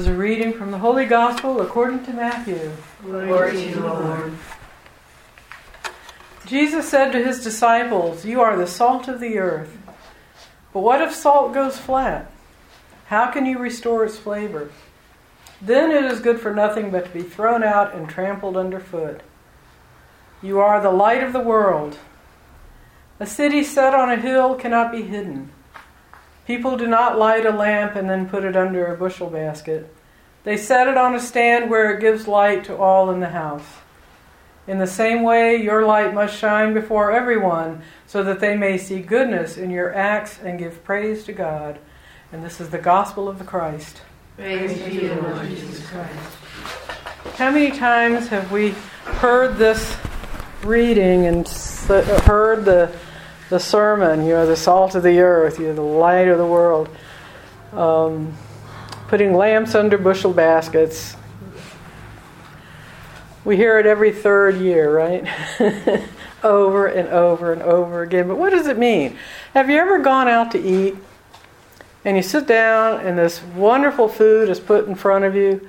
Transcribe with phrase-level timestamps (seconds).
[0.00, 2.72] is a reading from the Holy Gospel according to Matthew.
[3.02, 4.32] Glory to you, Lord.
[6.46, 9.76] Jesus said to his disciples, You are the salt of the earth.
[10.72, 12.32] But what if salt goes flat?
[13.08, 14.72] How can you restore its flavor?
[15.60, 19.20] Then it is good for nothing but to be thrown out and trampled underfoot.
[20.40, 21.98] You are the light of the world.
[23.18, 25.50] A city set on a hill cannot be hidden.
[26.46, 29.94] People do not light a lamp and then put it under a bushel basket.
[30.44, 33.66] They set it on a stand where it gives light to all in the house.
[34.66, 39.00] In the same way, your light must shine before everyone, so that they may see
[39.00, 41.78] goodness in your acts and give praise to God.
[42.32, 44.02] And this is the gospel of the Christ.
[44.36, 46.36] Praise to you, Lord Jesus Christ.
[47.36, 48.70] How many times have we
[49.04, 49.96] heard this
[50.62, 52.94] reading and heard the,
[53.48, 56.46] the sermon, you know, the salt of the earth, you know, the light of the
[56.46, 56.88] world,
[57.72, 58.34] um,
[59.10, 61.16] putting lamps under bushel baskets?
[63.44, 65.26] We hear it every third year, right?
[66.44, 68.28] over and over and over again.
[68.28, 69.18] But what does it mean?
[69.52, 70.94] Have you ever gone out to eat
[72.04, 75.68] and you sit down and this wonderful food is put in front of you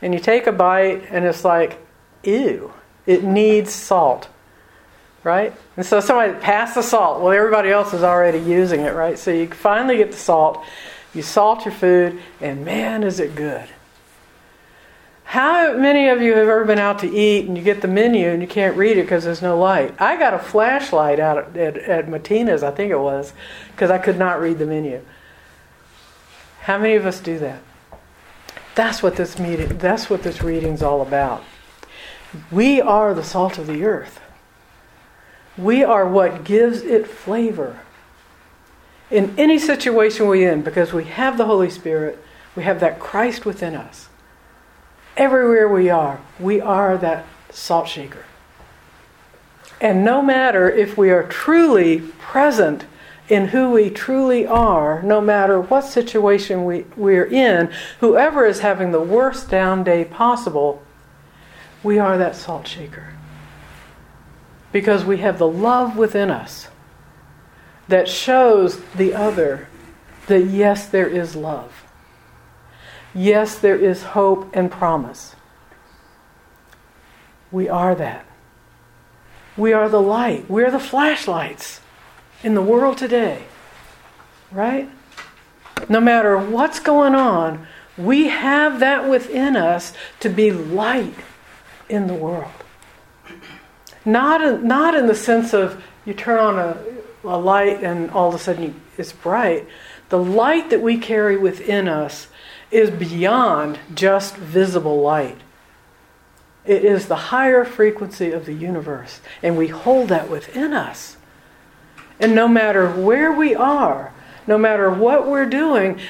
[0.00, 1.84] and you take a bite and it's like,
[2.22, 2.72] ew,
[3.04, 4.28] it needs salt,
[5.26, 5.52] right?
[5.76, 7.20] And so somebody pass the salt.
[7.20, 9.18] Well, everybody else is already using it, right?
[9.18, 10.64] So you finally get the salt,
[11.12, 13.68] you salt your food, and man, is it good.
[15.24, 18.28] How many of you have ever been out to eat and you get the menu
[18.28, 20.00] and you can't read it because there's no light?
[20.00, 23.32] I got a flashlight out at, at, at Matina's, I think it was,
[23.72, 25.02] because I could not read the menu.
[26.60, 27.60] How many of us do that?
[28.76, 31.42] That's what this meeting, that's what this reading's all about.
[32.52, 34.20] We are the salt of the earth.
[35.56, 37.80] We are what gives it flavor.
[39.10, 42.22] In any situation we're in, because we have the Holy Spirit,
[42.54, 44.08] we have that Christ within us.
[45.16, 48.24] Everywhere we are, we are that salt shaker.
[49.80, 52.86] And no matter if we are truly present
[53.28, 58.92] in who we truly are, no matter what situation we, we're in, whoever is having
[58.92, 60.82] the worst down day possible,
[61.82, 63.14] we are that salt shaker.
[64.72, 66.68] Because we have the love within us
[67.88, 69.68] that shows the other
[70.26, 71.84] that yes, there is love.
[73.14, 75.36] Yes, there is hope and promise.
[77.50, 78.26] We are that.
[79.56, 80.50] We are the light.
[80.50, 81.80] We're the flashlights
[82.42, 83.44] in the world today.
[84.50, 84.90] Right?
[85.88, 87.66] No matter what's going on,
[87.96, 91.14] we have that within us to be light
[91.88, 92.52] in the world.
[94.06, 96.78] Not in, not in the sense of you turn on a,
[97.24, 99.66] a light and all of a sudden it's bright.
[100.08, 102.28] The light that we carry within us
[102.70, 105.38] is beyond just visible light.
[106.64, 111.16] It is the higher frequency of the universe, and we hold that within us.
[112.18, 114.12] And no matter where we are,
[114.46, 116.00] no matter what we're doing,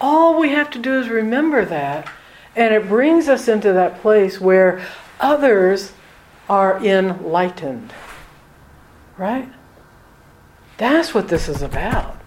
[0.00, 2.08] all we have to do is remember that,
[2.54, 4.86] and it brings us into that place where
[5.20, 5.92] others
[6.48, 7.92] are enlightened.
[9.16, 9.50] Right?
[10.76, 12.20] That's what this is about.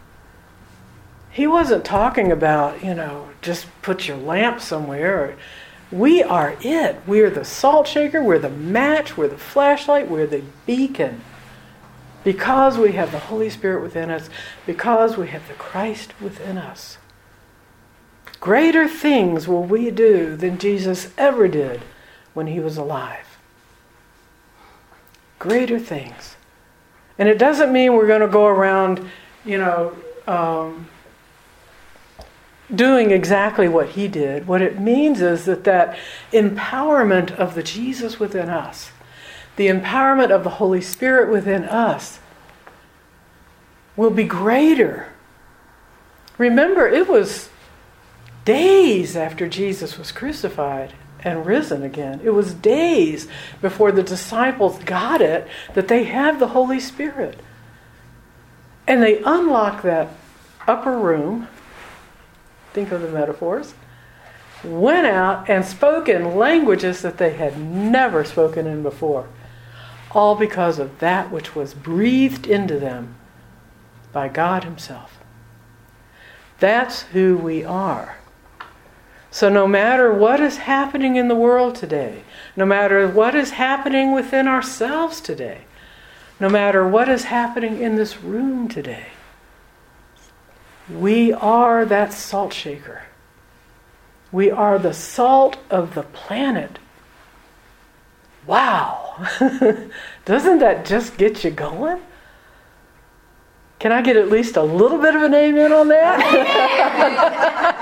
[1.31, 5.37] He wasn't talking about, you know, just put your lamp somewhere.
[5.91, 7.01] We are it.
[7.05, 11.21] We're the salt shaker, we're the match, we're the flashlight, we're the beacon.
[12.23, 14.29] Because we have the Holy Spirit within us,
[14.65, 16.97] because we have the Christ within us.
[18.39, 21.81] Greater things will we do than Jesus ever did
[22.33, 23.38] when he was alive.
[25.39, 26.35] Greater things.
[27.17, 29.09] And it doesn't mean we're going to go around,
[29.43, 29.95] you know,
[30.27, 30.87] um,
[32.73, 34.47] doing exactly what he did.
[34.47, 35.97] What it means is that that
[36.31, 38.91] empowerment of the Jesus within us,
[39.55, 42.19] the empowerment of the Holy Spirit within us,
[43.95, 45.07] will be greater.
[46.37, 47.49] Remember, it was
[48.45, 50.93] days after Jesus was crucified
[51.23, 52.21] and risen again.
[52.23, 53.27] It was days
[53.61, 57.39] before the disciples got it that they have the Holy Spirit.
[58.87, 60.09] And they unlock that
[60.67, 61.47] upper room
[62.73, 63.73] think of the metaphors,
[64.63, 69.27] went out and spoke in languages that they had never spoken in before,
[70.11, 73.15] all because of that which was breathed into them
[74.11, 75.19] by God Himself.
[76.59, 78.18] That's who we are.
[79.31, 82.23] So, no matter what is happening in the world today,
[82.55, 85.61] no matter what is happening within ourselves today,
[86.39, 89.07] no matter what is happening in this room today,
[90.89, 93.03] we are that salt shaker.
[94.31, 96.79] We are the salt of the planet.
[98.47, 99.27] Wow.
[100.25, 102.01] Doesn't that just get you going?
[103.79, 107.75] Can I get at least a little bit of an amen on that?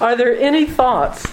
[0.00, 1.26] Are there any thoughts